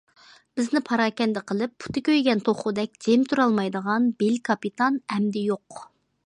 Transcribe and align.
بىزنى 0.59 0.79
پاراكەندە 0.85 1.43
قىلىپ 1.51 1.73
پۇتى 1.85 2.03
كۆيگەن 2.07 2.41
توخۇدەك 2.47 2.97
جىم 3.07 3.27
تۇرالمايدىغان 3.35 4.09
بىل 4.23 4.41
كاپىتان 4.51 4.99
ئەمدى 5.13 5.47
يوق. 5.53 5.85